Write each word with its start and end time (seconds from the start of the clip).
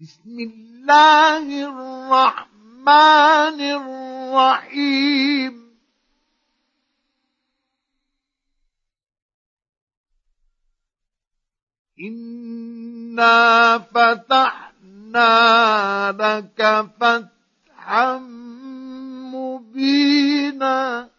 بسم 0.00 0.38
الله 0.40 1.46
الرحمن 1.62 3.58
الرحيم 3.60 5.54
انا 12.00 13.78
فتحنا 13.78 15.30
لك 16.12 16.58
فتحا 17.00 18.18
مبينا 19.32 21.10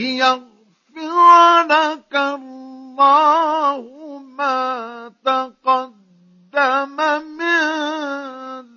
ليغفر 0.00 0.44
لك 1.68 2.14
الله 2.16 3.82
ما 4.38 5.12
تقدم 5.24 6.98
من 7.38 7.60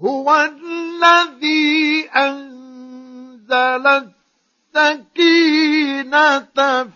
هو 0.00 0.34
الذي 0.36 2.08
انزل 2.16 4.19
السكينة 4.76 6.38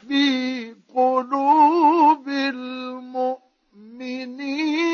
في 0.08 0.74
قلوب 0.94 2.28
المؤمنين 2.28 4.93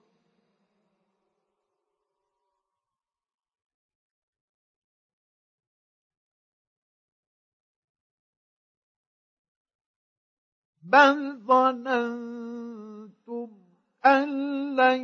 بل 10.83 11.39
ظننتم 11.47 13.62
أن 14.05 14.29
لن 14.75 15.01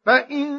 فإن 0.07 0.51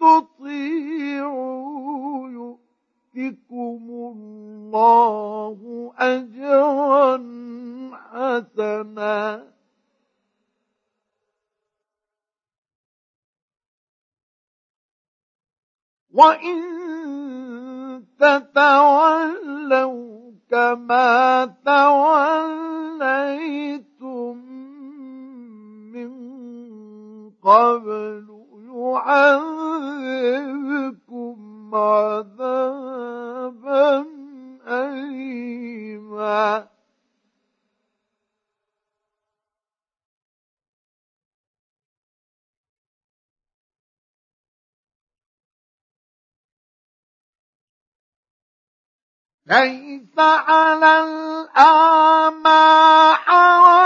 تطيعوا 0.00 2.28
يؤتكم 2.28 3.82
الله 3.90 5.92
أجرا 5.98 7.16
حسنا 8.10 9.52
وإن 16.12 16.56
تتولوا 18.20 20.16
كما 20.50 21.44
توليتم 21.66 24.36
من 25.92 26.12
قبل 27.42 28.35
أعذبكم 28.94 31.70
عذابا 31.74 34.04
أليما 34.68 36.68
ليس 49.48 50.18
على 50.18 51.04
الأعمى 51.04 52.66
حرام 53.16 53.85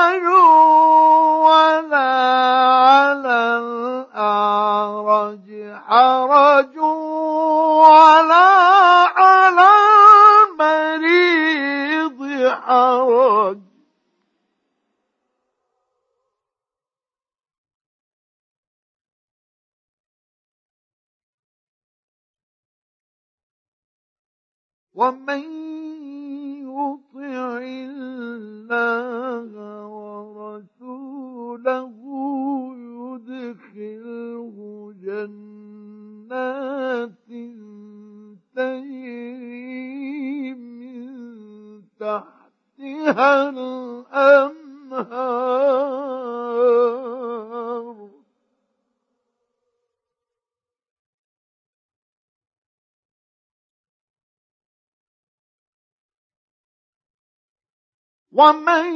ومن 58.40 58.88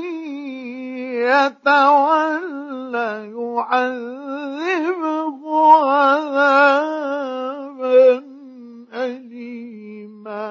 يتولى 1.04 3.08
يعذبه 3.36 5.40
عذابا 5.72 7.98
أليما 8.92 10.44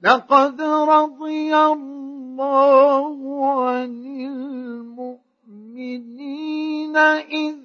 لقد 0.00 0.60
رضي 0.60 1.56
الله 1.56 3.18
عن 3.54 3.94
المؤمنين 4.26 6.96
إذ 7.36 7.56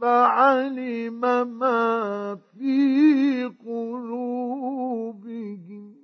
فعلم 0.00 1.20
ما 1.58 2.38
في 2.58 3.52
قلوبهم 3.66 5.96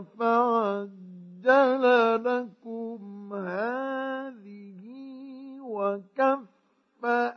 فعجل 0.00 1.82
لكم 2.24 3.32
هذه 3.34 4.79
وكف 5.70 6.40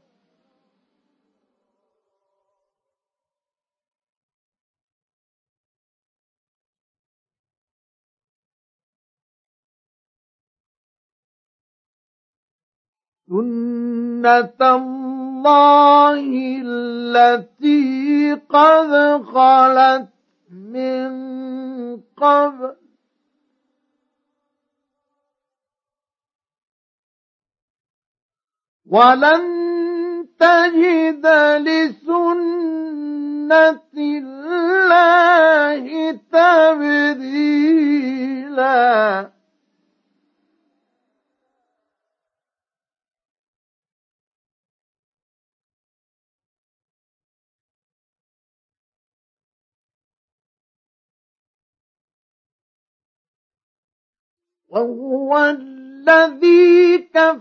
سنه 13.28 14.68
الله 14.76 16.18
التي 16.66 18.34
قد 18.48 18.90
خلت 19.24 20.08
من 20.52 21.12
قبل 22.16 22.74
ولن 28.86 29.42
تجد 30.38 31.26
لسنه 31.64 33.78
الله 33.96 36.20
تبديلا 36.32 39.30
وهو 54.74 55.30
الذي 55.38 56.98
كف 57.14 57.38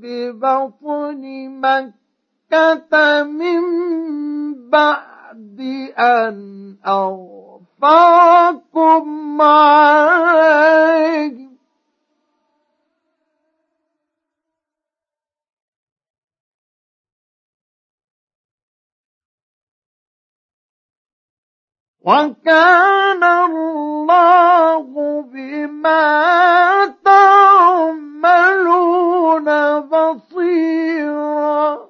ببطن 0.02 1.22
مكة 1.60 3.22
من 3.22 3.60
بعد 4.70 5.60
أن 5.98 6.36
أغفركم 6.86 9.42
عليه 9.42 11.43
وكان 22.04 23.24
الله 23.24 24.92
بما 25.22 26.04
تعملون 27.04 29.46
بصيرا 29.80 31.88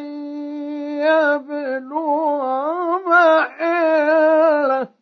يبلغ 1.00 2.00
محله 3.06 4.92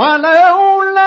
ولولا 0.00 1.00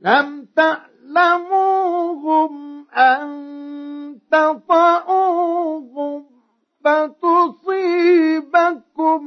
لم 0.00 0.48
تعلموهم 0.56 2.84
أن 2.92 3.28
تطعوهم 4.32 6.26
فتصيبكم 6.84 9.24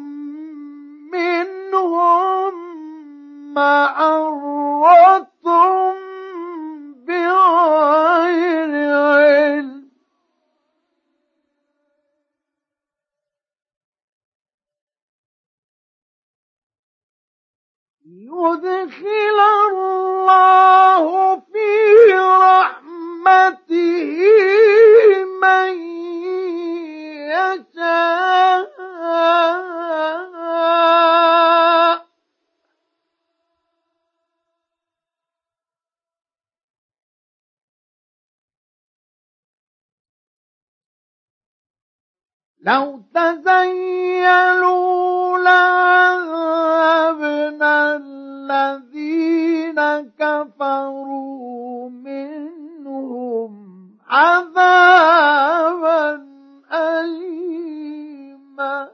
منهم 1.12 2.54
معرة 3.54 5.32
بغير 7.08 8.76
علم 8.94 9.92
يدخل 18.08 19.21
لو 42.72 43.04
تزيلوا 43.16 45.38
لعذبنا 45.38 47.96
الذين 47.96 49.76
كفروا 50.20 51.90
منهم 51.90 53.52
عذابا 54.06 56.26
أليما 56.74 58.92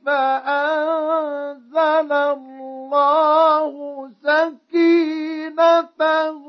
فأنزل 0.07 2.11
الله 2.13 3.73
سكينته 4.23 6.46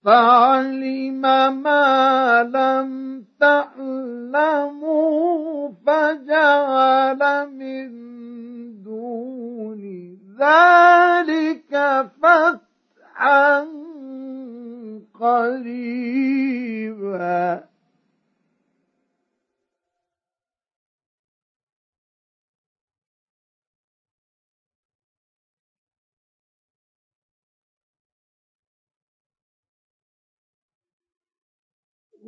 فعلم 0.06 1.22
ما 1.62 2.44
لم 2.54 3.24
تعلموا 3.40 5.70
فجعل 5.88 7.22
من 7.50 7.90
دون 8.84 9.82
ذلك 10.40 12.08
فتحا 12.24 13.66
قريبا 15.20 16.45